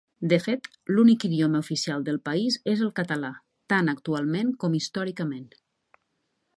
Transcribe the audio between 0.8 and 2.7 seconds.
l'únic idioma oficial del país